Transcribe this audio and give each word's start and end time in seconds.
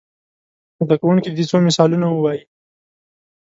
زده 0.85 0.95
کوونکي 1.01 1.29
دې 1.35 1.43
څو 1.49 1.57
مثالونه 1.67 2.07
ووايي. 2.09 2.41